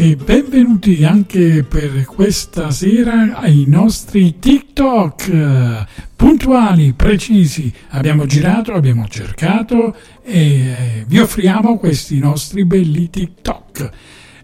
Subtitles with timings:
[0.00, 5.84] E benvenuti anche per questa sera ai nostri TikTok
[6.16, 7.70] puntuali, precisi.
[7.90, 13.90] Abbiamo girato, abbiamo cercato e vi offriamo questi nostri belli TikTok.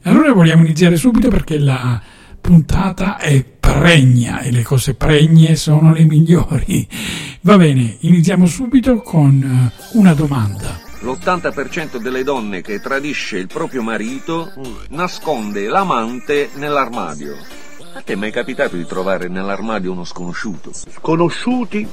[0.03, 2.03] Allora vogliamo iniziare subito perché la
[2.39, 6.87] puntata è pregna e le cose pregne sono le migliori.
[7.41, 14.53] Va bene, iniziamo subito con una domanda l'80% delle donne che tradisce il proprio marito
[14.89, 17.37] nasconde l'amante nell'armadio.
[17.95, 20.73] A te è mai capitato di trovare nell'armadio uno sconosciuto?
[20.73, 21.87] Sconosciuti?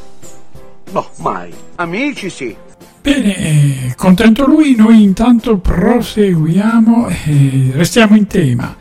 [0.92, 1.54] No, mai.
[1.76, 2.56] Amici sì.
[3.02, 8.76] Bene, eh, contento lui, noi intanto proseguiamo e restiamo in tema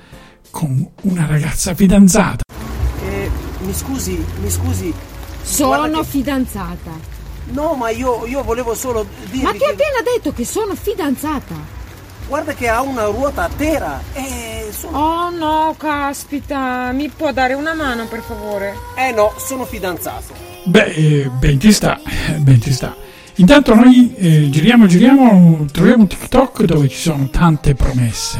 [0.50, 2.42] con una ragazza fidanzata.
[3.04, 3.30] Eh,
[3.60, 4.92] mi scusi, mi scusi.
[5.42, 6.06] Sono che...
[6.06, 7.11] fidanzata.
[7.52, 9.44] No, ma io, io volevo solo dire.
[9.44, 11.80] Ma ti ho appena detto che sono fidanzata.
[12.26, 14.98] Guarda che ha una ruota a terra e sono...
[14.98, 18.74] Oh no, caspita, mi può dare una mano per favore?
[18.96, 20.34] Eh no, sono fidanzato.
[20.64, 22.00] Beh, eh, ben ti sta,
[22.38, 22.96] ben ti sta.
[23.36, 28.38] Intanto noi eh, giriamo, giriamo, troviamo un TikTok dove ci sono tante promesse.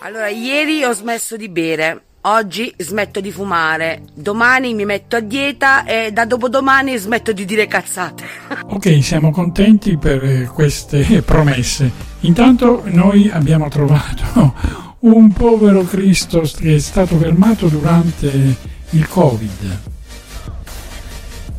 [0.00, 5.84] Allora, ieri ho smesso di bere Oggi smetto di fumare, domani mi metto a dieta
[5.84, 8.24] e da dopodomani smetto di dire cazzate.
[8.72, 11.90] Ok, siamo contenti per queste promesse.
[12.20, 14.54] Intanto noi abbiamo trovato
[15.00, 18.56] un povero Cristo che è stato fermato durante
[18.90, 19.78] il Covid.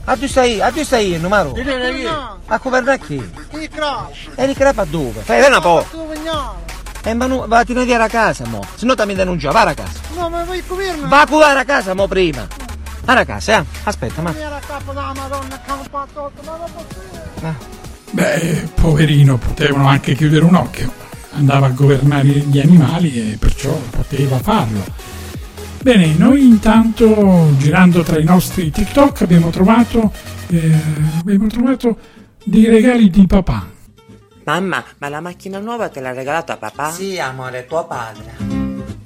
[0.05, 1.53] A tu stai, a tu stai, numero?
[2.47, 3.21] A governare chi?
[4.35, 5.21] E il crap a dove?
[5.21, 5.85] Fai una po'.
[7.05, 8.65] Eh, ma no, va a tenere a casa, mo.
[8.75, 9.99] Se no mi denuncia, va a casa.
[10.15, 11.09] No, ma vuoi coprirmi?
[11.09, 12.47] Va a curare a casa, mo, prima.
[13.03, 13.65] Va a casa, eh.
[13.83, 14.33] Aspetta, ma...
[17.41, 17.55] Ah.
[18.11, 20.91] Beh, poverino, potevano anche chiudere un occhio.
[21.31, 24.85] Andava a governare gli animali e perciò poteva farlo.
[25.81, 30.13] Bene, noi intanto, girando tra i nostri TikTok, abbiamo trovato,
[30.47, 30.71] eh,
[31.19, 31.97] abbiamo trovato
[32.45, 33.72] dei regali di papà.
[34.45, 36.91] Mamma, ma la macchina nuova te l'ha regalata papà?
[36.91, 38.35] Sì, amore, tuo padre.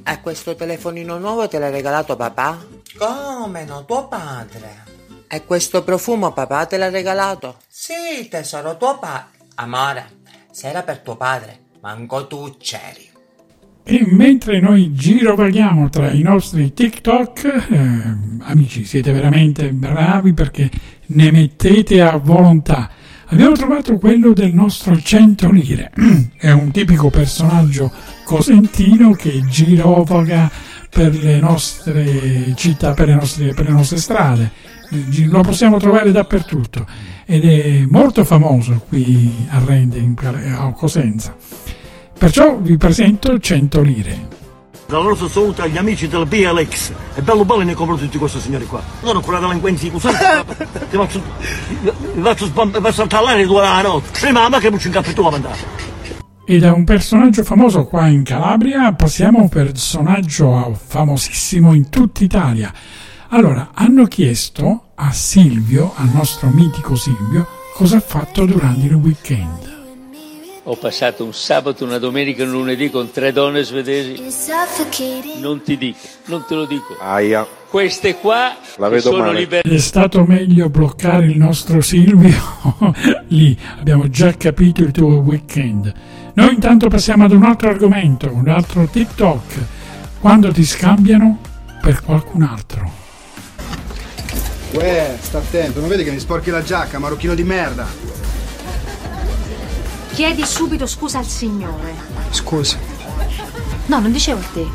[0.03, 2.65] E questo telefonino nuovo te l'ha regalato papà?
[2.97, 4.85] Come no, tuo padre.
[5.27, 7.57] E questo profumo papà te l'ha regalato?
[7.67, 9.35] Sì, tesoro, tuo padre.
[9.55, 10.05] Amore,
[10.51, 13.07] se era per tuo padre, manco tu c'eri.
[13.83, 20.69] E mentre noi girovaghiamo tra i nostri TikTok, eh, amici, siete veramente bravi perché
[21.07, 22.89] ne mettete a volontà.
[23.29, 25.91] Abbiamo trovato quello del nostro 100 lire.
[26.37, 27.91] È un tipico personaggio
[28.23, 30.49] cosentino che girovaga
[30.89, 34.51] per le nostre città, per le nostre, per le nostre strade.
[35.25, 36.87] Lo possiamo trovare dappertutto
[37.25, 40.01] ed è molto famoso qui a Rende,
[40.57, 41.35] a Cosenza.
[42.17, 44.36] Perciò vi presento 100 lire.
[44.87, 46.91] Dalla nostra salute agli amici del BLX.
[47.15, 48.81] È bello bello nei confronti di tutti questi signori qua.
[49.03, 50.07] Sono con la delinquenza così.
[50.89, 51.21] Ti faccio.
[51.81, 54.17] Ti faccio saltare due la notte.
[54.17, 55.57] Prima ma che mi ci incappi tu a mandare.
[56.45, 62.23] E da un personaggio famoso qua in Calabria passiamo a un personaggio famosissimo in tutta
[62.23, 62.73] Italia.
[63.31, 69.76] Allora, hanno chiesto a Silvio, al nostro mitico Silvio, cosa ha fatto durante il weekend.
[70.69, 74.21] Ho passato un sabato, una domenica e un lunedì con tre donne svedesi.
[75.39, 76.97] Non ti dico, non te lo dico.
[76.99, 77.47] Aia.
[77.69, 79.39] Queste qua La vedo sono male.
[79.39, 79.61] libere.
[79.69, 82.35] È stato meglio bloccare il nostro Silvio.
[83.27, 85.93] Lì abbiamo già capito il tuo weekend.
[86.33, 89.53] Noi intanto passiamo ad un altro argomento, un altro TikTok.
[90.19, 91.39] Quando ti scambiano
[91.79, 92.91] per qualcun altro.
[94.71, 98.16] Uè, sta attento, non vedi che mi sporchi la giacca, marocchino di merda.
[100.17, 101.93] Chiedi subito scusa al signore.
[102.31, 102.79] Scusa.
[103.85, 104.65] No, non dicevo a te.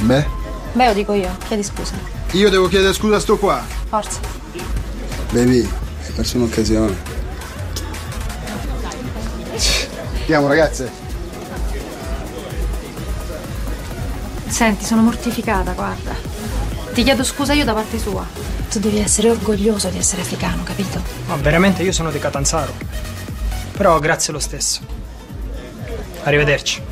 [0.00, 0.26] Beh,
[0.74, 1.34] Beh, lo dico io.
[1.46, 1.94] Chiedi scusa.
[2.32, 3.64] io devo chiedere scusa a sto qua.
[3.88, 4.20] Forza.
[5.30, 6.94] Baby, hai perso un'occasione.
[10.20, 10.90] Andiamo ragazze.
[14.46, 16.14] Senti, sono mortificata, guarda.
[16.92, 18.26] Ti chiedo scusa io da parte sua.
[18.70, 21.02] Tu devi essere orgoglioso di essere africano, capito?
[21.28, 22.74] Ma veramente io sono di Catanzaro.
[23.80, 24.82] Però grazie lo stesso.
[26.24, 26.82] Arrivederci.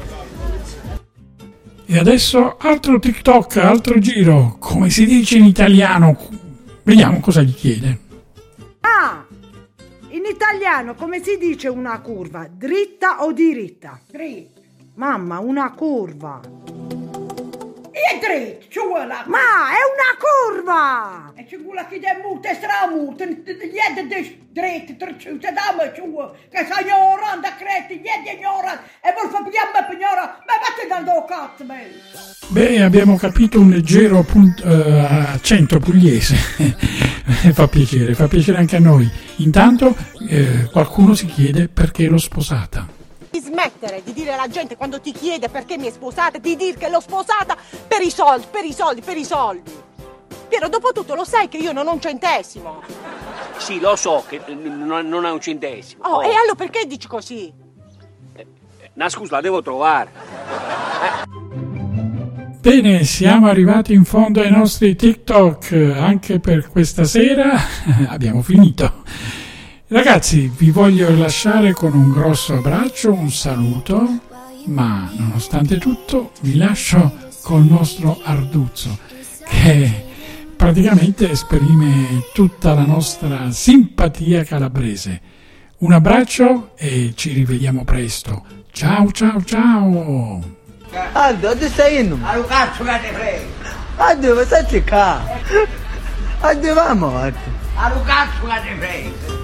[1.85, 6.17] E adesso altro TikTok, altro giro, come si dice in italiano.
[6.83, 7.99] Vediamo cosa gli chiede.
[8.81, 9.23] Ah,
[10.09, 12.49] in italiano come si dice una curva?
[12.51, 14.01] Dritta o diritta?
[14.11, 14.59] Dritta.
[14.95, 16.41] Mamma, una curva.
[17.99, 21.33] E dritto, ci vuole Ma è una curva!
[21.35, 26.67] E ci vuole che è molto stramute, niente di dritto, tricciute, dammi ci vuole, che
[26.67, 31.25] sei ignorante, creti, niente ignorante, e vuol fare pigliare per ignorante, ma vatti dal tuo
[31.25, 31.91] cazzo, me!
[32.49, 36.37] Beh, abbiamo capito un leggero punt- eh, accento pugliese.
[37.53, 39.11] fa piacere, fa piacere anche a noi.
[39.37, 39.95] Intanto
[40.29, 42.98] eh, qualcuno si chiede perché l'ho sposata.
[43.59, 46.79] Di smettere di dire alla gente quando ti chiede perché mi è sposata, di dire
[46.79, 47.57] che l'ho sposata
[47.89, 49.73] per i soldi, per i soldi, per i soldi.
[50.49, 52.83] Piero, dopo tutto lo sai che io non ho un centesimo.
[53.57, 56.05] Sì, lo so che non, non è un centesimo.
[56.05, 57.53] Oh, e allora perché dici così?
[58.95, 60.11] Una scusa, la devo trovare.
[62.61, 67.59] Bene, siamo arrivati in fondo ai nostri TikTok anche per questa sera.
[68.07, 69.03] Abbiamo finito.
[69.91, 74.19] Ragazzi, vi voglio lasciare con un grosso abbraccio, un saluto,
[74.67, 78.99] ma nonostante tutto vi lascio col nostro Arduzzo,
[79.49, 80.05] che
[80.55, 85.23] praticamente esprime tutta la nostra simpatia calabrese.
[85.79, 88.45] Un abbraccio e ci rivediamo presto.
[88.71, 90.57] Ciao ciao ciao!
[91.13, 92.13] Aldo, dove stai in?
[92.23, 93.45] A cazzo che te frega!
[93.97, 95.31] A dove stai cercando?
[96.41, 97.39] A dove va morto?
[97.75, 99.38] A cazzo che te frega!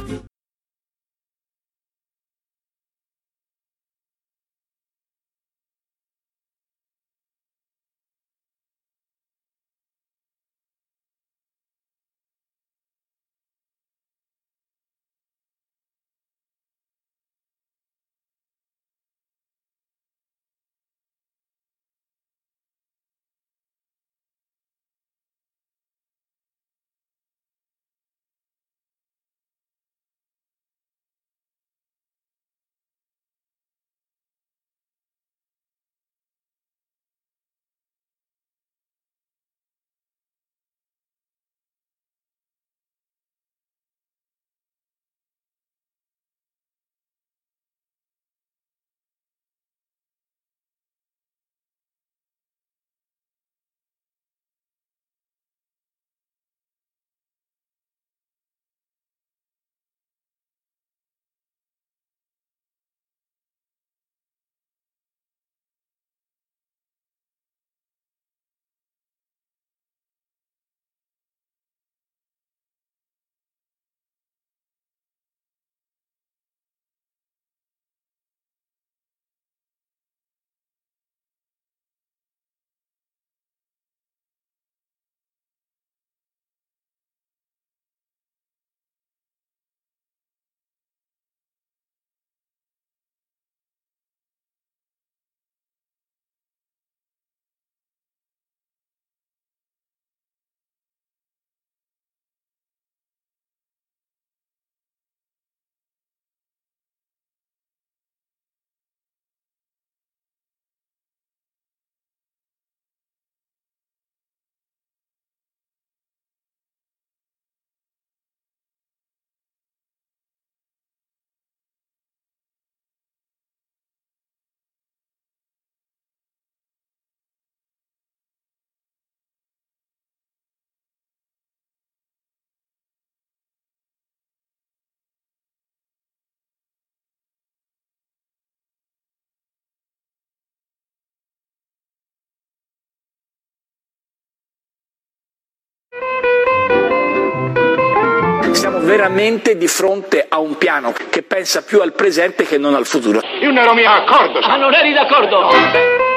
[148.85, 153.21] Veramente di fronte a un piano che pensa più al presente che non al futuro.
[153.41, 154.39] Io non ero mica d'accordo.
[154.41, 156.13] Ah, non eri d'accordo?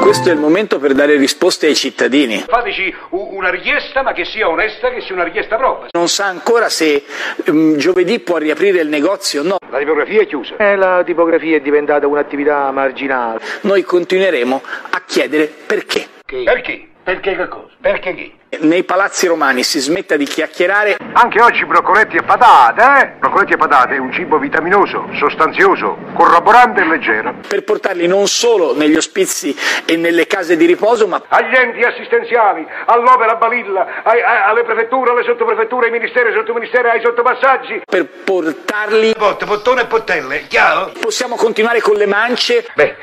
[0.00, 2.44] Questo è il momento per dare risposte ai cittadini.
[2.46, 5.88] Fateci una richiesta, ma che sia onesta, che sia una richiesta propria.
[5.92, 7.04] Non sa ancora se
[7.46, 9.56] um, giovedì può riaprire il negozio o no.
[9.70, 10.56] La tipografia è chiusa.
[10.56, 13.40] Eh, la tipografia è diventata un'attività marginale.
[13.62, 16.06] Noi continueremo a chiedere perché.
[16.26, 16.88] Perché?
[17.02, 17.70] Perché che cosa?
[17.80, 18.40] Perché chi?
[18.60, 20.98] Nei palazzi romani si smetta di chiacchierare.
[21.14, 23.06] Anche oggi broccoletti e patate, eh?
[23.18, 27.34] Broccoletti e patate è un cibo vitaminoso, sostanzioso, corroborante e leggero.
[27.48, 29.56] Per portarli non solo negli ospizi
[29.86, 35.12] e nelle case di riposo, ma agli enti assistenziali, all'opera balilla, ai, ai, alle prefetture,
[35.12, 37.82] alle sottoprefetture, ai ministeri, ai sottoministeri, ai sottopassaggi.
[37.86, 39.14] Per portarli.
[39.16, 40.92] Botte, bottone e pottelle, chiaro?
[41.00, 42.66] Possiamo continuare con le mance.
[42.74, 42.96] Beh,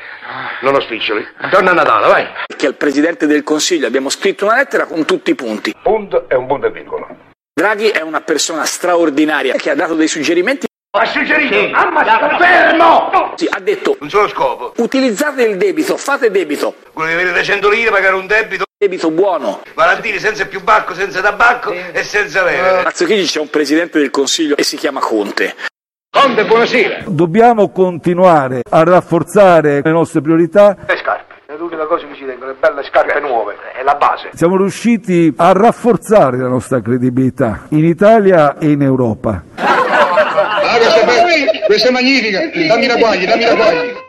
[0.60, 1.26] non ho spiccioli.
[1.50, 2.26] Torna a Natale, vai.
[2.56, 5.74] Che al Presidente del Consiglio abbiamo scritto una lettera con tutti i punti.
[5.82, 7.06] Punto e un punto e virgola.
[7.52, 10.66] Draghi è una persona straordinaria che ha dato dei suggerimenti.
[10.92, 11.54] Ha suggerito?
[11.54, 11.70] Sì.
[11.72, 13.32] Ammazza, fermo!
[13.36, 13.96] Sì, ha detto.
[14.00, 14.72] Un solo scopo.
[14.76, 16.74] Utilizzate il debito, fate debito.
[16.92, 18.64] Quello di avere 300 lire, pagare un debito.
[18.76, 19.62] Debito buono.
[19.74, 21.78] Valentini senza più bacco, senza tabacco sì.
[21.92, 22.60] e senza leve.
[22.60, 25.54] Palazzo Chigi c'è un Presidente del Consiglio e si chiama Conte.
[26.10, 27.04] Conte, buonasera.
[27.06, 30.76] Dobbiamo continuare a rafforzare le nostre priorità.
[30.86, 30.96] È
[31.60, 34.30] l'unica cosa che ci tengono, le belle scarpe nuove, è la base.
[34.32, 39.42] Siamo riusciti a rafforzare la nostra credibilità in Italia e in Europa.
[39.56, 44.08] Ah, questa, è, questa è magnifica, dammi la guaglia, dammi la guaglia.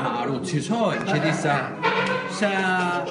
[0.00, 1.50] No, Ruzzi, so, ci disse,
[2.28, 3.04] sa,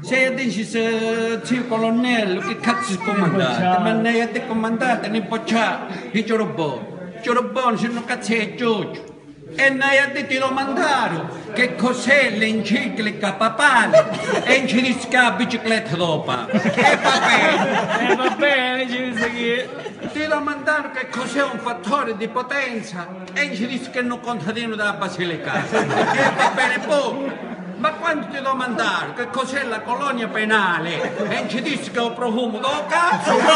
[0.00, 3.78] sei adesso se c'è il colonnello, che cazzo è comandante?
[3.82, 8.32] Ma lei è comandante, ne può c'è, e c'è buono, c'è buono, se non cazzo
[8.32, 9.11] è giusto.
[9.54, 16.32] E noi ha detto domandare che cos'è l'enciclica papale e ci risca la bicicletta dopo.
[16.32, 18.10] E va bene.
[18.10, 19.68] E va bene, ci dice che...
[20.12, 24.94] Ti domandare che cos'è un fattore di potenza e ci dice che non contadino della
[24.94, 25.78] Basilicata.
[25.78, 27.50] E va bene poi.
[27.76, 32.14] Ma quando ti domandare che cos'è la colonia penale e ci dice che è un
[32.14, 33.32] profumo do cazzo?
[33.32, 33.50] No.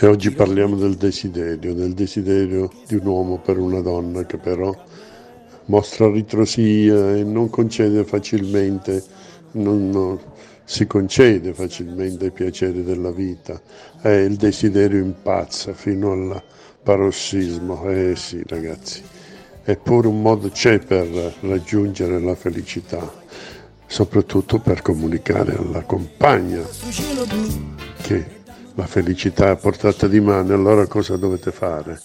[0.00, 4.72] E oggi parliamo del desiderio, del desiderio di un uomo per una donna che però
[5.64, 9.02] mostra ritrosia e non concede facilmente,
[9.52, 10.20] non, non-
[10.62, 13.60] si concede facilmente i piaceri della vita.
[14.00, 16.42] E il desiderio impazza fino al
[16.80, 17.90] parossismo.
[17.90, 19.02] Eh sì ragazzi,
[19.64, 21.08] eppure un modo c'è per
[21.40, 23.12] raggiungere la felicità,
[23.84, 26.62] soprattutto per comunicare alla compagna
[28.00, 28.37] che
[28.78, 32.00] la felicità è portata di mano, allora cosa dovete fare?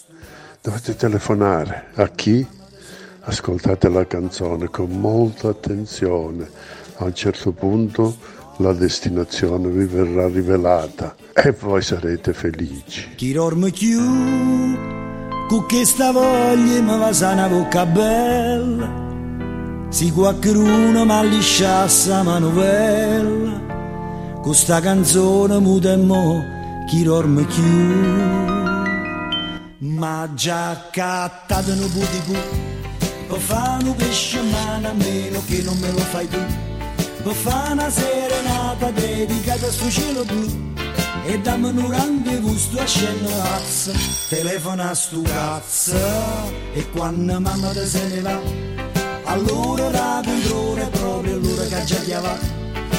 [0.60, 2.44] Dovete telefonare a chi?
[3.26, 6.50] Ascoltate la canzone con molta attenzione.
[6.96, 8.16] A un certo punto
[8.58, 13.14] la destinazione vi verrà rivelata e voi sarete felici.
[13.18, 14.02] Chi dorme chiù,
[15.48, 18.92] con questa voglia mi va sa una bocca bella,
[19.90, 23.62] si qualcuno mi lisciassa la manovella,
[24.42, 27.64] con sta canzone muta e mo, chi dorme chiù.
[29.78, 32.40] Ma già cattato un po' di più,
[33.28, 36.40] per fare un pesce mano a meno che non me lo fai tu,
[37.24, 40.72] per fare una serenata dedicata a sto cielo blu.
[41.26, 42.86] E dammi un rendezvous sto a
[43.48, 43.94] razza
[44.28, 45.96] Telefona a sto cazzo
[46.74, 48.42] E quando mamma te se ne va
[49.24, 52.38] Allora la controllo è proprio l'ora che già chiava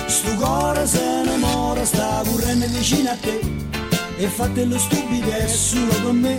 [0.07, 3.74] Sto cuore se ne mora sta correndo vicino a te
[4.17, 6.39] E fate lo stupido è solo per me.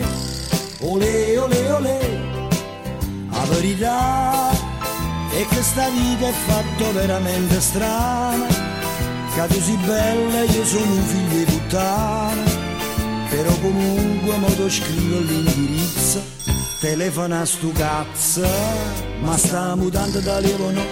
[0.80, 2.00] Olè olè olè
[3.32, 4.52] La verità
[5.32, 8.48] è che sta vita è fatta veramente strana.
[8.48, 12.44] Che sei bella io sono un figlio di puttana.
[13.30, 16.24] Però comunque mo ti scrivo l'indirizzo.
[16.80, 18.48] Telefona a stu cazzo
[19.22, 20.84] ma sta mutando da levo no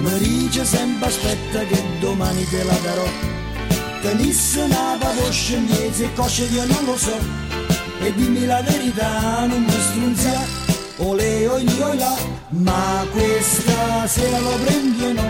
[0.00, 3.43] mi dice sempre aspetta che domani te la darò
[4.04, 4.98] tenisse una
[5.66, 7.16] dietro e cosce io non lo so.
[8.02, 10.46] E dimmi la verità non mi strunzia
[10.98, 12.14] ole oi oi là
[12.48, 15.28] ma questa sera lo prendi o no?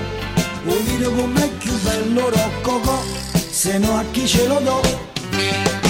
[0.64, 3.00] Un video con me più bello roccocò
[3.48, 5.83] se no a chi ce lo do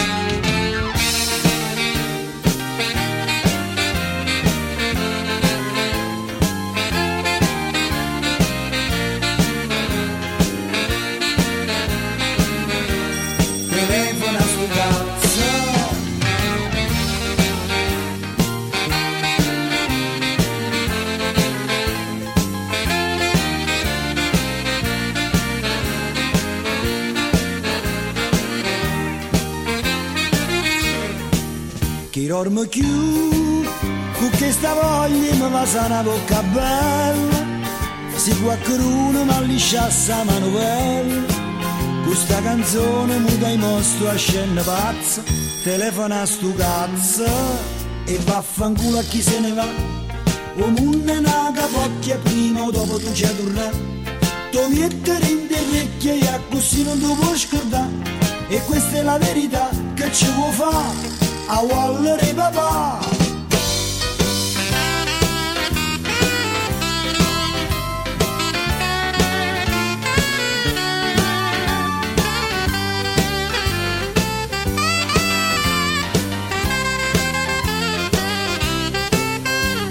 [32.44, 33.64] Chi dorme più
[34.18, 37.42] con questa voglia mi va sa una bocca bella.
[38.16, 41.22] Se qualcuno mi lisciasse la manovella
[42.04, 45.22] questa canzone mi dai mostro a scena pazza
[45.62, 47.24] telefona a stu cazzo
[48.04, 49.66] e vaffanculo a chi se ne va.
[50.58, 53.92] O munne una capocchia prima o dopo tu ci tornare
[54.50, 57.90] tu mettere in orecchie e così non ti puoi scordare
[58.48, 61.13] e questa è la verità che ci vuoi fare
[61.46, 62.98] a Wallere papà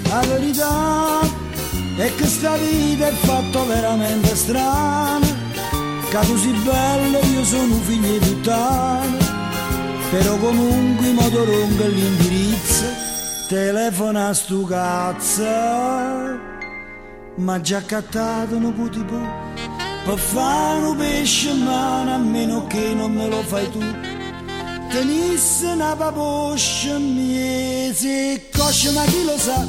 [0.08, 1.20] La verità
[1.96, 5.42] è che sta vita è fatta veramente strana.
[6.08, 9.23] Che sei bello io sono un figlio di puttana
[10.14, 12.84] Però comunque mo ti rompo l'indirizzo
[13.48, 15.42] Telefona a stu cazzo.
[17.36, 19.26] Ma già cattato po' di po'
[20.04, 23.80] Per fare un pesce in mano a meno che non me lo fai tu.
[24.90, 29.66] Tenisse una paposcia mia se cosce ma chi lo sa?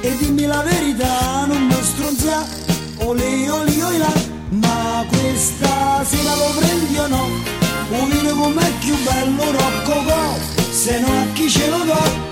[0.00, 2.46] E dimmi la verità non mi stronza
[2.98, 4.12] Olè olè olè là
[4.50, 7.61] Ma questa sera lo prendi o no
[7.92, 10.34] Un vino con me più bello roccocò
[10.70, 12.31] Se no a chi ce lo do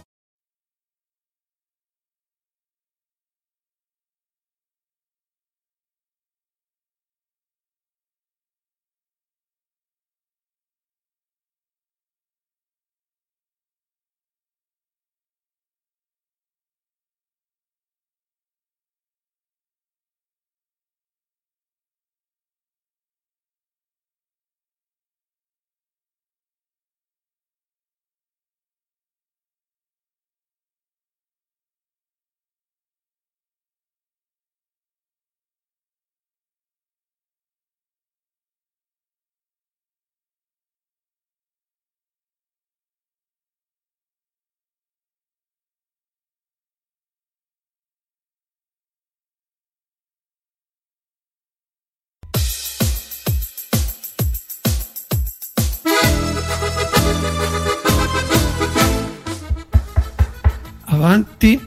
[61.11, 61.59] Avanti.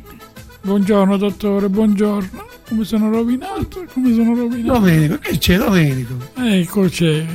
[0.63, 2.47] Buongiorno dottore, buongiorno.
[2.67, 3.85] Come sono rovinato?
[3.93, 4.79] Come sono rovinato?
[4.79, 6.15] Domenico, che c'è Domenico?
[6.39, 7.27] Ecco c'è.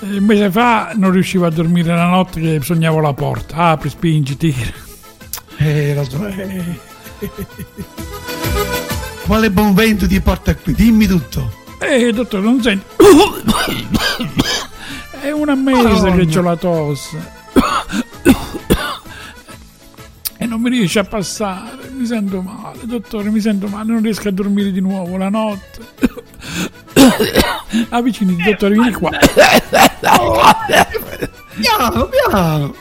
[0.00, 3.56] Eh, Un mese fa non riuscivo a dormire la notte che sognavo la porta.
[3.68, 4.72] Apri, spingi, tira.
[5.58, 6.26] Eh, lo so.
[6.26, 6.64] eh.
[9.26, 10.72] Quale buon vento ti porta qui?
[10.72, 11.52] Dimmi tutto.
[11.80, 12.86] Eh, dottore, non sento.
[15.20, 16.24] È una mese Madonna.
[16.24, 17.34] che ho la tosse.
[20.68, 21.90] Mi riesce a passare.
[21.96, 23.92] Mi sento male, dottore, mi sento male.
[23.92, 25.80] Non riesco a dormire di nuovo la notte.
[27.90, 29.10] Avvicinati, dottore, vieni qua.
[31.54, 32.74] Piano, piano.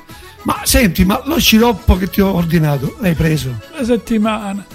[0.44, 3.60] Ma senti, ma lo sciroppo che ti ho ordinato, l'hai preso?
[3.76, 4.66] La settimana.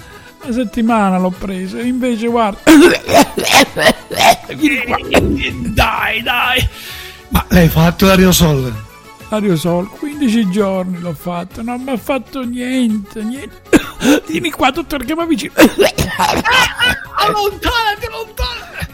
[0.43, 1.79] La settimana l'ho preso.
[1.79, 2.59] Invece, guarda.
[4.55, 4.97] Vieni qua.
[5.73, 6.67] Dai, dai.
[7.29, 8.89] Ma l'hai fatto l'aerosol?
[9.33, 13.61] Aerosol, 15 giorni l'ho fatto, non mi ha fatto niente, niente.
[14.27, 15.53] Vieni qua, dottore, che mi avvicino.
[17.15, 18.87] Allontanati, allontanati.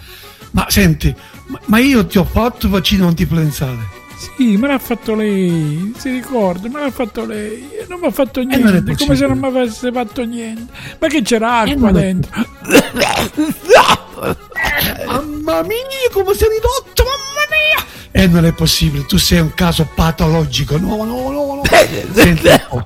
[0.51, 1.15] Ma senti,
[1.47, 3.95] ma- ma io ti ho fatto vaccino antinfluenzale.
[4.17, 7.69] Sì, me l'ha fatto lei, si ricorda, me l'ha fatto lei.
[7.87, 10.71] Non mi ha fatto niente, come se non mi avesse fatto niente.
[10.99, 12.31] Ma che c'era acqua dentro?
[15.07, 17.46] Mamma mia, come sei ridotto, mamma mia!
[18.19, 20.77] E non è possibile, tu sei un caso patologico.
[20.79, 21.61] No, no, no, no.
[22.13, 22.85] Senti un po'.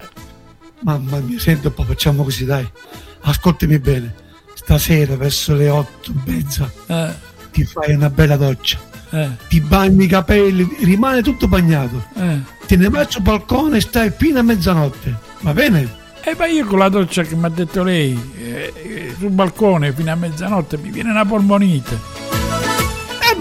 [0.81, 2.69] Mamma mia, senti un po', facciamo così, dai.
[3.21, 4.13] Ascoltami bene.
[4.55, 7.13] Stasera verso le otto e mezza Eh,
[7.51, 8.77] ti fai una bella doccia.
[9.11, 12.03] eh, Ti bagni i capelli, rimane tutto bagnato.
[12.15, 12.39] eh.
[12.67, 15.15] Te ne vai sul balcone e stai fino a mezzanotte.
[15.41, 15.99] Va bene?
[16.23, 19.93] E ma io con la doccia che mi ha detto lei, eh, eh, sul balcone
[19.93, 21.97] fino a mezzanotte mi viene una polmonite.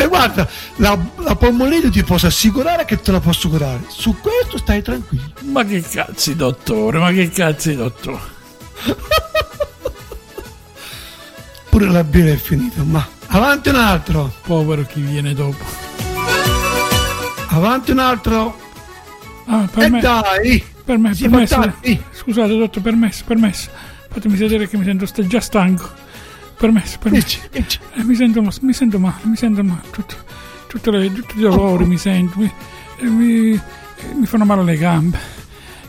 [0.01, 3.83] Eh beh, guarda, la, la polmonite ti posso assicurare che te la posso curare.
[3.89, 5.33] Su questo stai tranquillo.
[5.43, 8.39] Ma che cazzi, dottore, ma che cazzi, dottore.
[11.69, 14.33] Pure la birra è finita, ma avanti un altro.
[14.43, 15.63] Povero chi viene dopo.
[17.49, 18.59] Avanti un altro.
[19.47, 20.01] Ah, per E me.
[20.01, 20.65] dai.
[20.85, 21.73] Per me, permesso.
[22.13, 23.69] Scusate, dottore, permesso, permesso.
[24.11, 25.89] Fatemi sedere che mi sento già stanco.
[26.61, 27.39] Permesso, permesso.
[27.53, 29.81] Eh, mi, sento, mi sento male, mi sento male.
[29.91, 30.15] Tutto,
[30.69, 32.39] tutte le- tutti i dolori mi sento.
[32.39, 32.53] Mi,
[32.99, 33.61] eh, mi, eh,
[34.15, 35.19] mi fanno male le gambe.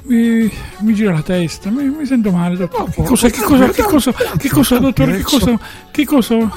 [0.04, 0.50] Mi,
[0.80, 1.70] mi gira la testa.
[1.70, 2.90] Mi, mi sento male, dottore.
[2.92, 5.18] Che cosa, che cosa, che cosa, che cosa, dottore?
[5.18, 5.60] Che cosa,
[5.92, 6.50] che cosa?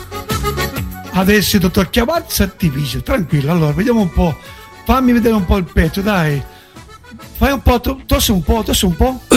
[1.16, 3.50] Adesso dottor Chiavazza artificio, tranquillo.
[3.50, 4.36] Allora, vediamo un po'.
[4.84, 6.40] Fammi vedere un po' il petto, dai.
[7.36, 9.20] Fai un po', to- tossi un po', tossi un po'.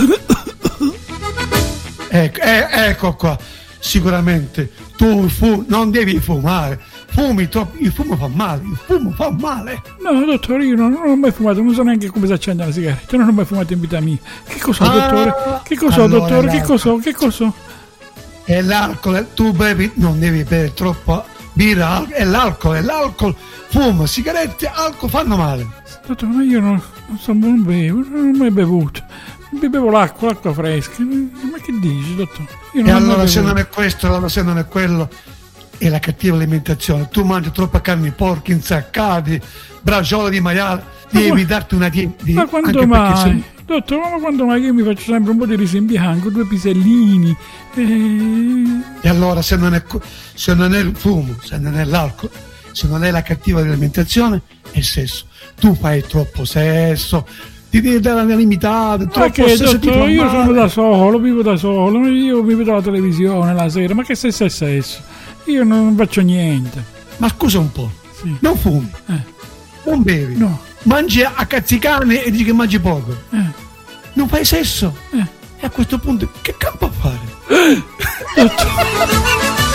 [2.10, 3.38] ecco, eh, ecco qua.
[3.88, 6.78] Sicuramente tu fu- non devi fumare.
[7.10, 9.82] fumi troppo, il fumo fa male, il fumo fa male.
[10.02, 12.72] No, dottore, io non, non ho mai fumato, non so neanche come si accende la
[12.72, 14.18] sigaretta, non ho mai fumato in vita mia.
[14.46, 15.34] Che cos'ho, Ah, dottore?
[15.64, 16.50] Che cos'ho, allora dottore?
[16.52, 16.98] Che cos'ho?
[16.98, 17.54] Che cos'ho?
[18.44, 21.24] È l'alcol, tu bevi, non devi bere troppo
[21.54, 23.34] birra, è l'alcol, è l'alcol,
[23.70, 25.66] fumo, sigarette, alcol fanno male.
[26.06, 29.02] Dottore, ma io non, non, so, non bevo, non ho mai bevuto.
[29.52, 31.02] Bevevo l'acqua, l'acqua fresca.
[31.04, 32.48] Ma che dici, dottore?
[32.74, 35.10] E allora se non è questo, allora se non è quello,
[35.78, 37.08] è la cattiva alimentazione.
[37.10, 39.40] Tu mangi troppa carne di porco, insaccati,
[39.82, 42.24] braciola di maiale, devi darti una dieta.
[42.28, 43.44] Ma quando mai?
[43.66, 46.46] Dottore, ma quando mai io mi faccio sempre un po' di riso in bianco, due
[46.48, 47.36] pisellini?
[47.76, 49.84] eh, E allora se non, è,
[50.34, 52.30] se non è il fumo, se non è l'alcol,
[52.72, 54.42] se non è la cattiva alimentazione,
[54.72, 55.26] è il sesso.
[55.60, 57.28] Tu fai troppo sesso,
[57.70, 62.42] ti devi dare una limitata, fa dottore, io sono da solo, vivo da solo, io
[62.44, 65.02] mi vedo la televisione la sera, ma che sesso è sesso?
[65.46, 66.84] Io non faccio niente.
[67.18, 67.92] Ma scusa un po',
[68.40, 68.90] non fumi,
[69.86, 70.38] non bevi, Eh.
[70.38, 70.60] No.
[70.84, 73.44] mangi a cazzicane e dici che mangi poco, Eh.
[74.14, 74.96] non fai sesso.
[75.60, 77.86] E a questo punto che campo a fare?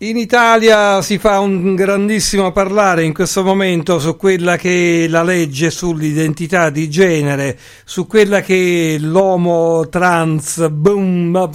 [0.00, 5.24] In Italia si fa un grandissimo parlare in questo momento su quella che è la
[5.24, 11.50] legge sull'identità di genere, su quella che è l'omo trans boom,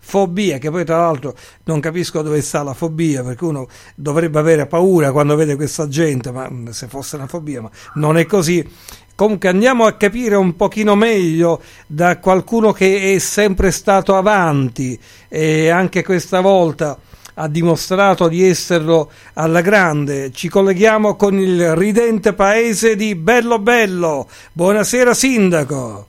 [0.00, 1.34] fobia, che poi tra l'altro
[1.64, 6.30] non capisco dove sta la fobia, perché uno dovrebbe avere paura quando vede questa gente,
[6.30, 8.68] ma mm, se fosse una fobia, ma non è così.
[9.14, 15.70] Comunque andiamo a capire un pochino meglio da qualcuno che è sempre stato avanti e
[15.70, 16.98] anche questa volta
[17.40, 20.32] ha dimostrato di esserlo alla grande.
[20.32, 24.26] Ci colleghiamo con il ridente paese di Bello Bello.
[24.52, 26.06] Buonasera sindaco.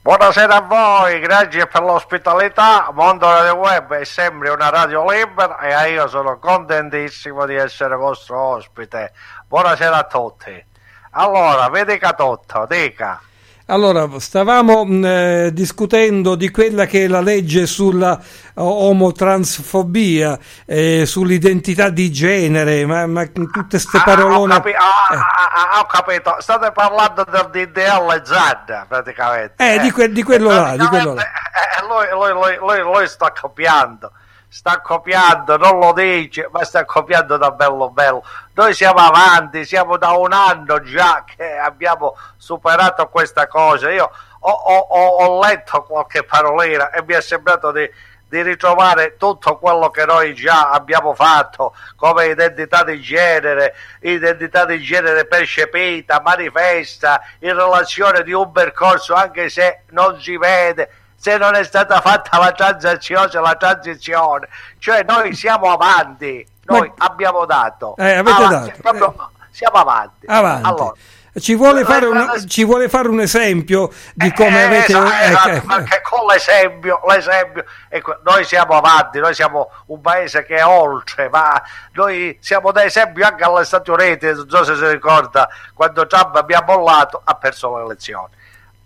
[0.00, 2.90] Buonasera a voi, grazie per l'ospitalità.
[2.92, 8.40] Mondo Radio Web è sempre una radio libera e io sono contentissimo di essere vostro
[8.40, 9.12] ospite.
[9.46, 10.64] Buonasera a tutti.
[11.10, 11.84] Allora, vi
[12.16, 13.20] tutto, dica.
[13.66, 18.20] Allora, stavamo eh, discutendo di quella che è la legge sulla
[18.54, 24.54] o- omotransfobia, eh, sull'identità di genere, ma, ma tutte queste parolone...
[24.54, 29.54] Ho, capi- ah, ah, ah, ho capito, state parlando del DDL Zan praticamente.
[29.56, 31.22] Eh, di, que- di quello là, di quello là.
[31.22, 34.12] Eh, lui- lui- lui- lui sta copiando,
[34.52, 38.22] sta copiando, non lo dice, ma sta copiando da bello bello.
[38.52, 43.90] Noi siamo avanti, siamo da un anno già che abbiamo superato questa cosa.
[43.90, 47.90] Io ho, ho- ho- letto qualche parolina e mi è sembrato di,
[48.28, 54.82] di ritrovare tutto quello che noi già abbiamo fatto come identità di genere, identità di
[54.82, 60.90] genere percepita, manifesta, in relazione di un percorso anche se non si vede,
[61.22, 64.48] se non è stata fatta la transazione, la transizione.
[64.80, 67.94] Cioè noi siamo avanti, noi abbiamo dato.
[67.96, 68.72] Eh, Avanti, dato.
[68.82, 70.26] proprio- siamo avanti.
[70.26, 70.66] Avanti.
[70.66, 70.92] Allora,
[71.38, 74.92] Ci vuole, fare un, ci vuole fare un esempio di come Eh, avete...
[74.98, 80.56] esatto, ecco, perché con l'esempio, l'esempio ecco, noi siamo avanti, noi siamo un paese che
[80.56, 81.62] è oltre, ma
[81.92, 86.34] noi siamo da esempio anche agli Stati Uniti, non so se si ricorda, quando Trump
[86.34, 88.40] abbiamo mollato ha perso le elezioni.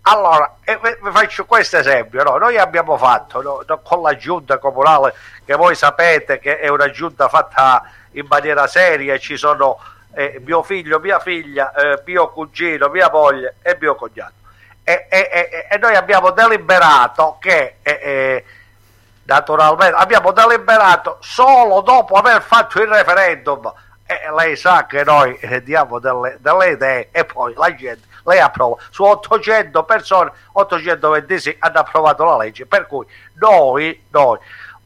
[0.09, 2.37] Allora, vi faccio questo esempio, no?
[2.37, 7.27] noi abbiamo fatto no, con la giunta comunale, che voi sapete che è una giunta
[7.27, 9.77] fatta in maniera seria, ci sono
[10.13, 14.31] eh, mio figlio, mia figlia, eh, mio cugino, mia moglie e mio cognato.
[14.81, 18.45] E, e- e- e noi abbiamo deliberato che, eh, eh,
[19.23, 23.73] naturalmente, abbiamo deliberato solo dopo aver fatto il referendum.
[24.37, 28.75] Lei sa che noi eh, diamo delle, delle idee e poi la gente lei approva.
[28.89, 32.65] Su 800 persone, 826 hanno approvato la legge.
[32.65, 33.05] Per cui
[33.39, 34.37] noi, noi,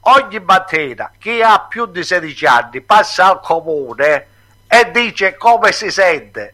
[0.01, 4.27] ogni mattina chi ha più di 16 anni passa al comune
[4.67, 6.53] e dice come si sente.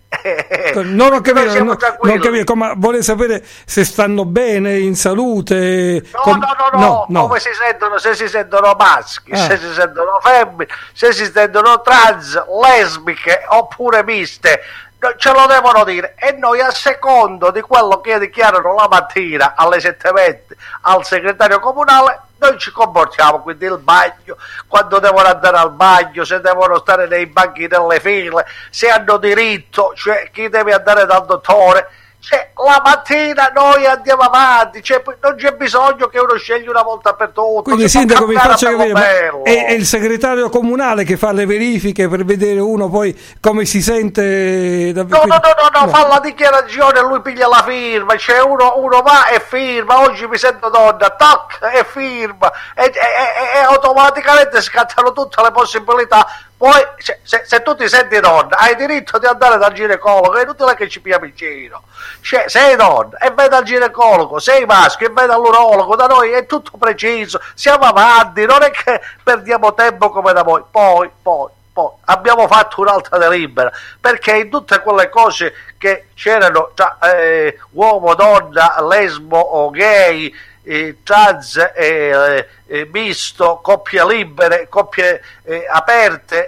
[0.74, 1.68] Non no- tranquilli.
[2.02, 6.04] non ho capito, ma vuole sapere se stanno bene, in salute?
[6.14, 9.38] No, com- no, no, no, come si sentono, se si sentono maschi, Ah.
[9.38, 14.87] se si sentono femmine, se si sentono trans, lesbiche oppure miste, No,
[15.18, 16.16] ce lo devono dire.
[16.18, 20.39] E noi a secondo di quello che dichiarano la mattina alle 7.20
[20.82, 24.38] al segretario comunale noi ci comportiamo quindi il bagno
[24.68, 29.93] quando devono andare al bagno se devono stare nei banchi delle file se hanno diritto
[29.95, 31.89] cioè chi deve andare dal dottore
[32.28, 37.13] cioè, la mattina noi andiamo avanti, cioè, non c'è bisogno che uno scegli una volta
[37.13, 37.61] per tutte.
[37.61, 42.09] Quindi può sindaco mi faccia capire, è, è il segretario comunale che fa le verifiche
[42.09, 46.19] per vedere uno poi come si sente da- No, no, no, no, no, fa la
[46.19, 50.67] dichiarazione e lui piglia la firma, cioè uno, uno va e firma, oggi mi sento
[50.69, 56.28] donna, tac, e firma, e, e- e- e automaticamente scattano tutte le possibilità.
[56.58, 60.41] Poi, se, se- se tu ti senti donna, hai diritto di andare dal ginecologo, è
[60.41, 61.84] inutile che ci piamo in giro.
[62.22, 66.47] Cioè, sei donna e vai dal ginecologo, sei maschio e vai dall'urologo, da noi è
[66.47, 70.64] tutto preciso, siamo avanti, non è che perdiamo tempo come da voi.
[70.70, 76.97] Poi, poi, poi abbiamo fatto un'altra delibera perché in tutte quelle cose che c'erano tra
[77.01, 80.34] eh, uomo, donna, lesbo o gay,
[80.68, 86.47] eh, trans, eh, eh, misto, coppie libere, coppie eh, aperte,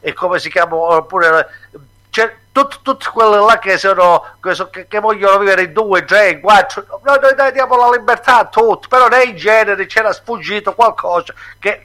[0.00, 1.48] e come si chiama oppure
[2.10, 4.36] c'è tut- tutte quelle là che sono
[4.70, 8.86] che, che- vogliono vivere in due, tre, quattro noi, noi, diamo la libertà a tutti
[8.88, 11.82] però nei generi c'era sfuggito qualcosa che,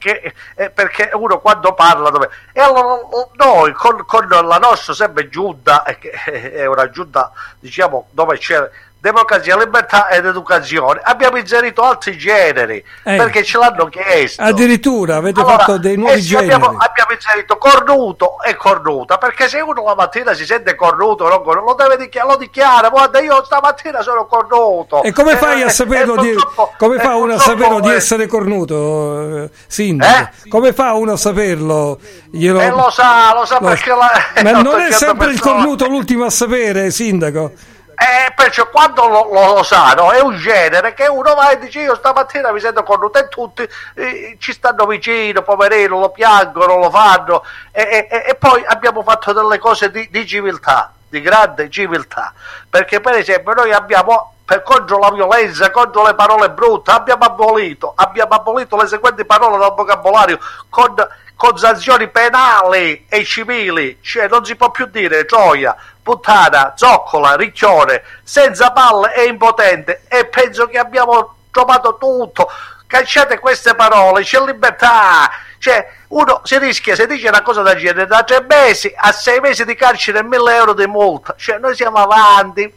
[0.56, 2.30] eh, perché uno quando parla dove...
[2.52, 3.00] e allora
[3.36, 6.12] noi con, con la nostra sempre giunta eh, che
[6.52, 8.70] è una giunta diciamo dove c'è
[9.00, 13.16] democrazia, libertà ed educazione abbiamo inserito altri generi Eh.
[13.16, 16.52] perché ce l'hanno chiesto Addirittura avete allora, fatto dei nuovi eh generi.
[16.52, 21.44] abbiamo, abbiamo inserito cornuto e cornuta perché se uno la mattina si sente cornuto non
[21.44, 25.68] cornuto, lo deve dichiarare, lo dichiara guarda io stamattina sono cornuto E come fai a
[25.68, 26.36] Eh, saperlo eh, di,
[26.78, 30.30] come eh, fa uno a saperlo di eh, essere cornuto, eh, sindaco?
[30.50, 32.00] Come fa uno a saperlo?
[32.32, 34.12] Glielo- eh, lo sa lo sa lo- perché la,
[34.44, 35.56] Ma non è 800 sempre il persone.
[35.56, 37.52] cornuto l'ultimo a sapere, sindaco.
[38.00, 41.96] Eh, perciò quando lo, lo- sanno è un genere che uno va e dice io
[41.96, 47.44] stamattina mi sento cornuto e tutti eh, ci stanno vicino, poverino, lo piangono, lo fanno.
[47.72, 52.34] E, e- e- e poi abbiamo fatto delle cose di, di civiltà, di grande civiltà,
[52.70, 57.94] perché per esempio noi abbiamo per contro la violenza, contro le parole brutte, abbiamo abolito,
[57.96, 60.38] abbiamo abolito le seguenti parole dal vocabolario
[60.70, 60.94] con,
[61.38, 68.04] con sanzioni penali e civili, cioè non si può più dire troia, puttana, zoccola, riccione,
[68.24, 72.50] senza palle e impotente e penso che abbiamo trovato tutto.
[72.88, 75.30] Cacciate queste parole, c'è libertà.
[75.60, 79.40] Cioè, uno si rischia, se dice una cosa del genere, da tre mesi a sei
[79.40, 81.36] mesi di carcere e mille euro di multa.
[81.38, 82.74] Cioè, noi siamo avanti.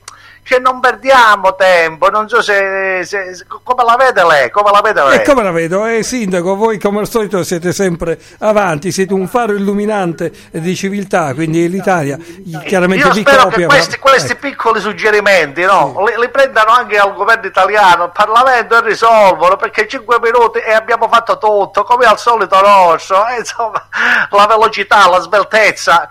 [0.51, 2.09] Cioè, non perdiamo tempo.
[2.11, 5.19] Non so se, se- se- come la vede lei, come la vede lei.
[5.19, 5.87] E come la vedo?
[5.87, 11.35] Eh, sindaco, voi come al solito siete sempre avanti, siete un faro illuminante di civiltà,
[11.35, 12.19] quindi l'Italia
[12.67, 13.57] chiaramente Io vi spero copia.
[13.59, 18.13] che ma- questi, questi piccoli suggerimenti no, li, li prendano anche al governo italiano, al
[18.13, 23.25] Parlamento e risolvono perché 5 minuti e abbiamo fatto tutto, come al solito nostro.
[23.29, 23.87] eh, insomma,
[24.31, 26.09] la velocità, la sveltezza.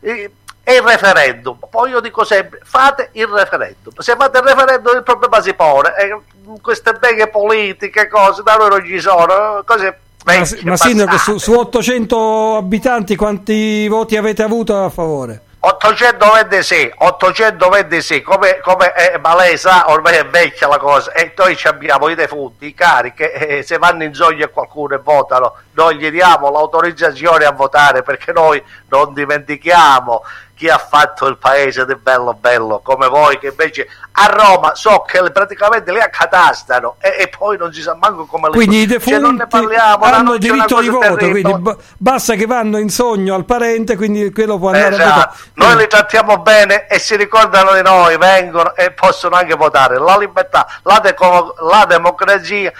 [0.00, 0.28] eh,
[0.70, 3.92] E il referendum, poi io dico sempre: fate il referendum.
[3.98, 5.96] Se fate il referendum, il problema si pone.
[5.96, 6.16] E
[6.62, 9.64] queste beghe politiche, cose da noi non ci sono.
[9.66, 11.38] Cose Ma, vecchie, ma sindaco, passate.
[11.38, 15.42] su, su 800 abitanti quanti voti avete avuto a favore?
[15.62, 21.54] 826, 826, come, come eh, ma lei sa, ormai è vecchia la cosa, e noi
[21.54, 25.56] ci abbiamo i defunti, i cari, che eh, se vanno in soglia qualcuno e votano,
[25.72, 30.22] noi gli diamo l'autorizzazione a votare perché noi non dimentichiamo
[30.60, 35.00] chi ha fatto il paese del bello bello come voi che invece a Roma so
[35.06, 38.82] che le- praticamente li accatastano e, e poi non si sa manco come le Quindi
[38.82, 41.40] i cioè, non ne defunti parliamo hanno diritto di voto, terribile.
[41.40, 45.14] quindi ba- basta che vanno in sogno al parente, quindi quello può andare a Esatto.
[45.14, 45.36] votare.
[45.54, 49.98] Noi li trattiamo bene e si ricordano di noi, vengono e possono anche votare.
[49.98, 52.70] La libertà, la, deco- la democrazia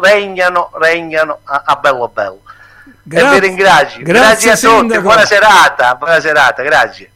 [0.00, 2.40] regnano, regnano a, a bello bello.
[2.46, 4.02] e Grazie- vi ringrazio.
[4.02, 5.02] grazie, Grazie, a tutti, Sindaco.
[5.02, 7.10] buona serata, buona serata, grazie.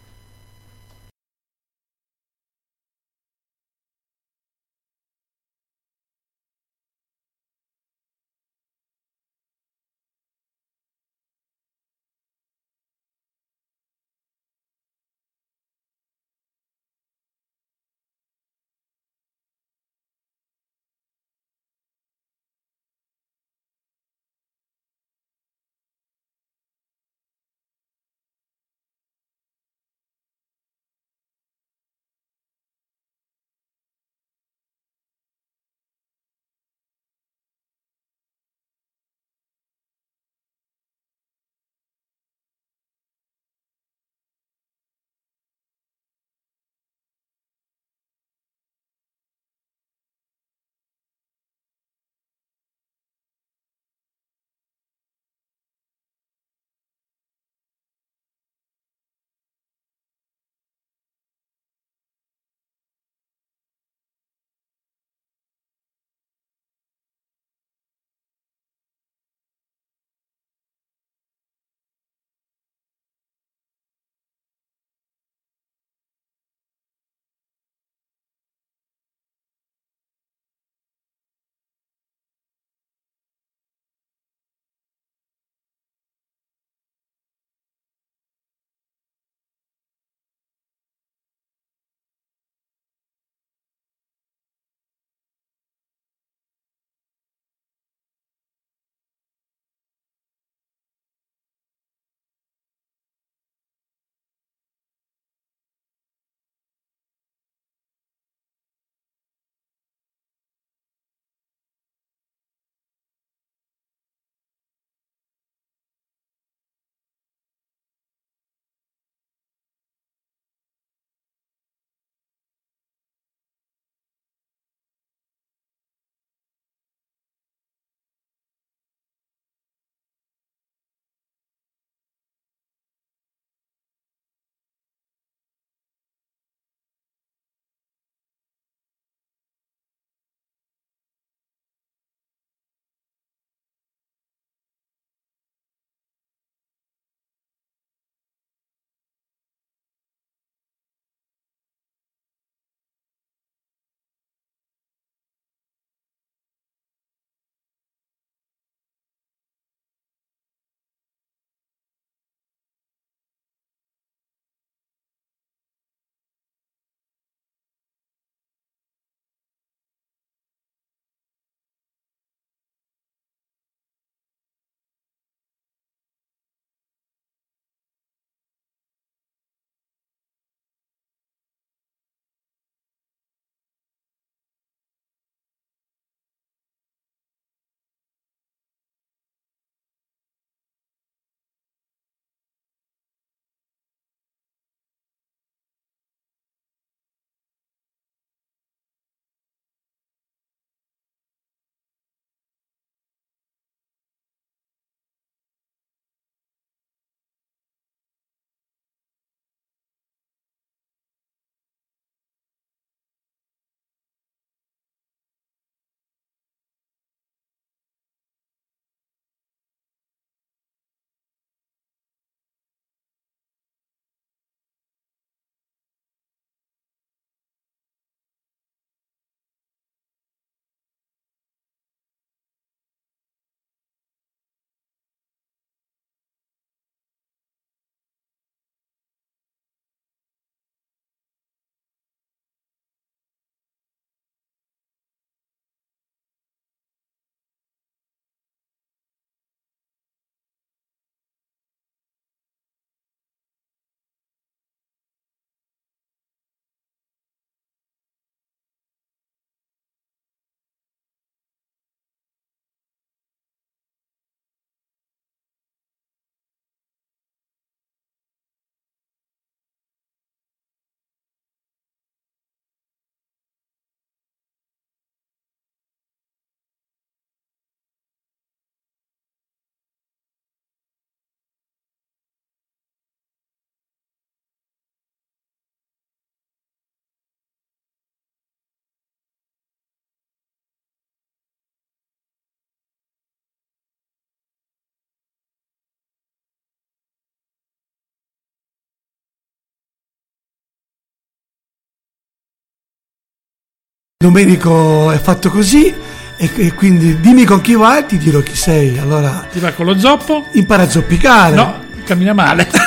[304.31, 308.99] Domenico è fatto così e, e quindi dimmi con chi vai, ti dirò chi sei.
[308.99, 310.45] Allora Ti va con lo zoppo?
[310.53, 311.55] impara a zoppicare.
[311.55, 312.69] No, cammina male.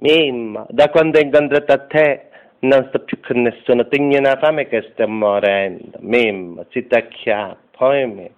[0.00, 2.28] Mimma, da quando ho incontrato a te
[2.66, 5.98] non sto più con nessuno, tengo una fame che sto morendo.
[6.00, 8.30] Mimma, si tacchia, poi me.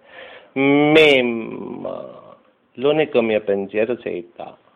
[0.53, 2.37] Mimma,
[2.75, 4.67] l'unico mio pensiero sei te.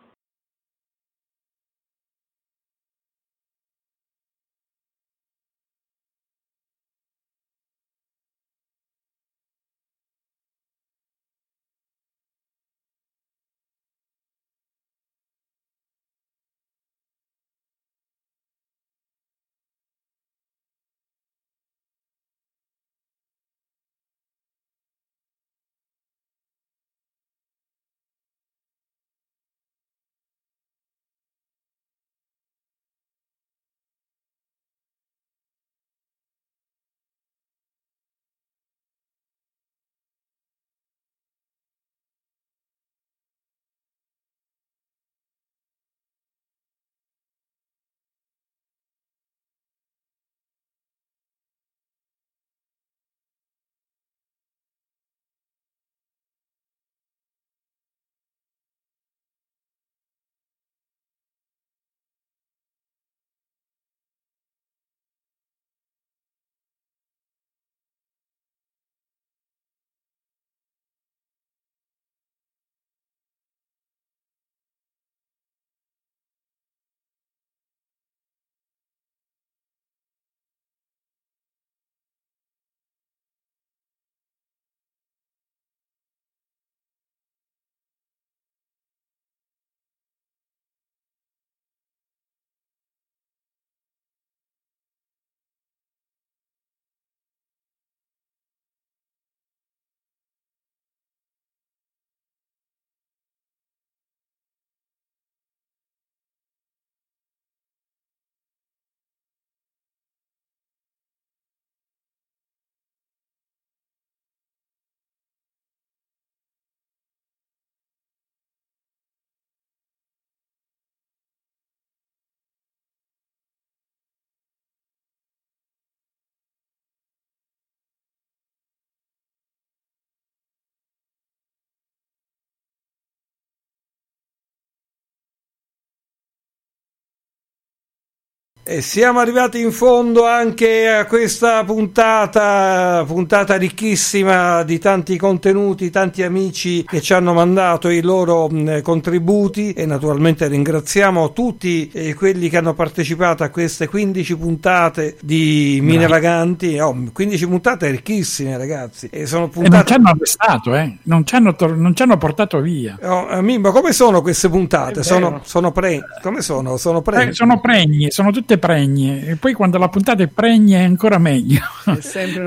[138.65, 146.23] E siamo arrivati in fondo anche a questa puntata, puntata ricchissima di tanti contenuti, tanti
[146.23, 148.49] amici che ci hanno mandato i loro
[148.81, 155.79] contributi e naturalmente ringraziamo tutti eh, quelli che hanno partecipato a queste 15 puntate di
[155.81, 156.79] Mine Vaganti.
[156.79, 159.09] Oh, 15 puntate ricchissime ragazzi.
[159.11, 159.87] E sono E non puntate...
[159.87, 160.97] ci hanno arrestato, eh?
[161.03, 162.97] non, ci hanno tor- non ci hanno portato via.
[163.01, 165.03] Oh, eh, Mimmo, come sono queste puntate?
[165.03, 165.99] Sono, sono pre...
[166.21, 166.77] Come sono?
[166.77, 167.27] Sono pre...
[167.27, 169.27] Eh, sono pregne, sono tutte pregne.
[169.27, 171.61] E poi quando la puntata è pregna è ancora meglio.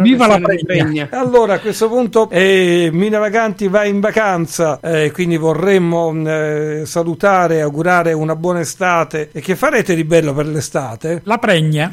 [0.02, 1.08] Viva la pregna.
[1.10, 7.60] Allora a questo punto eh, Mina Vaganti va in vacanza, eh, quindi vorremmo eh, salutare,
[7.60, 9.30] augurare una buona estate.
[9.32, 11.20] E che farete di bello per l'estate?
[11.24, 11.92] La pregna.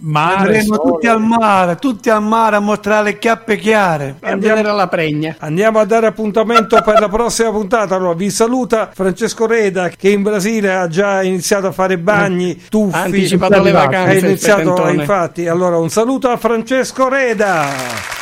[0.00, 0.90] Mare, Andremo sole.
[0.90, 4.16] tutti al mare, tutti al mare a mostrare le chiappe chiare.
[4.20, 5.36] Andiamo, la pregna.
[5.38, 7.94] andiamo a dare appuntamento per la prossima puntata.
[7.94, 13.35] Allora, vi saluta Francesco Reda che in Brasile ha già iniziato a fare bagni, tuffi.
[13.38, 15.46] Ha anticipato le vacanze, il iniziato, infatti.
[15.46, 18.14] Allora, un saluto a Francesco Reda.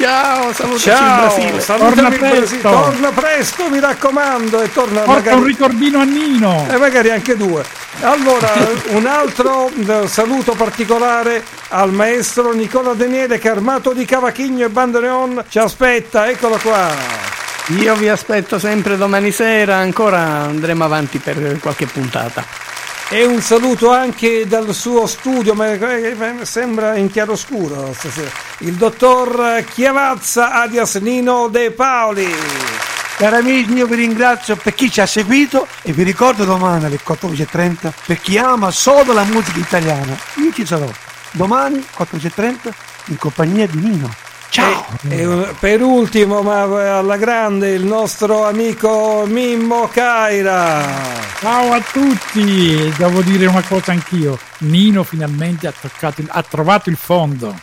[0.00, 1.64] Ciao, salutaci Ciao, in Brasile.
[1.64, 2.30] Torna il Brasile.
[2.30, 2.70] presto.
[2.70, 6.66] torna presto, mi raccomando, e torna Porta magari, un ricordino a Nino.
[6.70, 7.62] e magari anche due.
[8.00, 8.50] Allora,
[8.96, 15.44] un altro eh, saluto particolare al maestro Nicola Daniele che armato di cavachigno e bandoneon
[15.48, 16.88] ci aspetta, eccolo qua.
[17.78, 22.42] Io vi aspetto sempre domani sera, ancora andremo avanti per qualche puntata.
[23.12, 29.64] E un saluto anche dal suo studio, ma eh, sembra in chiaroscuro stasera, il dottor
[29.64, 32.32] Chiavazza alias Nino De Paoli.
[33.16, 37.00] Cari amici, io vi ringrazio per chi ci ha seguito e vi ricordo domani alle
[37.04, 40.16] 14.30 per chi ama solo la musica italiana.
[40.36, 40.88] Io ci sarò
[41.32, 42.70] domani 14.30
[43.06, 44.29] in compagnia di Nino.
[44.50, 44.84] Ciao!
[45.08, 46.62] E un- per ultimo, ma
[46.98, 50.84] alla grande, il nostro amico Mimmo Caira.
[51.38, 52.92] Ciao a tutti!
[52.96, 54.38] Devo dire una cosa anch'io.
[54.58, 57.56] Nino finalmente ha, toccato ha trovato il fondo.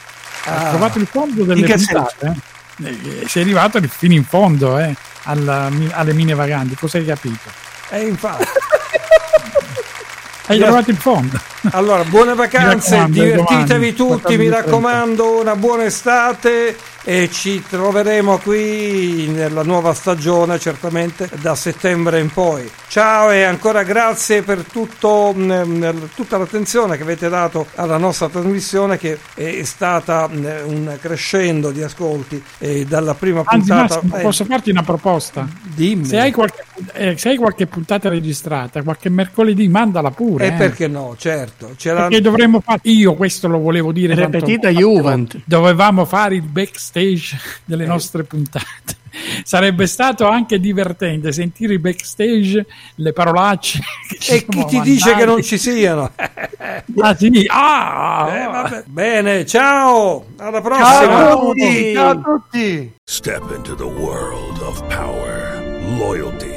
[0.46, 2.26] Hai trovato il fondo delle puntate?
[2.80, 2.90] eh?
[2.90, 7.50] Eh, sei arrivato fino in fondo eh, alla- alle mine vaganti, cosa hai capito?
[7.90, 8.46] E infatti.
[10.50, 11.38] Hai trovato il fondo.
[11.72, 14.50] Allora, buone vacanze, divertitevi tutti, mi 14.30.
[14.50, 16.76] raccomando, una buona estate
[17.08, 22.70] e ci troveremo qui nella nuova stagione, certamente da settembre in poi.
[22.90, 28.98] Ciao e ancora grazie per tutto, mh, tutta l'attenzione che avete dato alla nostra trasmissione
[28.98, 32.44] che è stata mh, un crescendo di ascolti
[32.86, 34.02] dalla prima Anzi, puntata...
[34.02, 35.48] Massimo, posso farti una proposta?
[35.62, 36.04] Dimmi.
[36.04, 40.44] Se hai, qualche, eh, se hai qualche puntata registrata, qualche mercoledì, mandala pure.
[40.44, 40.52] E eh.
[40.52, 41.57] perché no, certo.
[41.76, 42.02] C'era...
[42.08, 42.80] Perché dovremmo fare.
[42.84, 44.16] Io questo lo volevo dire.
[44.16, 45.42] tanto- Repetita Juvent.
[45.46, 47.88] Dovevamo fare il backstage delle Eh.
[47.88, 48.96] nostre puntate.
[49.44, 53.80] Sarebbe stato anche divertente sentire i backstage, le parolacce.
[54.30, 56.12] E chi ti dice che non ci siano?
[57.00, 57.46] Ah, sì.
[57.50, 58.84] Ah, Eh, vabbè.
[58.88, 61.36] Bene, ciao, alla prossima.
[62.20, 62.94] tutti.
[63.04, 65.62] Step into the world of power,
[65.98, 66.57] loyalty,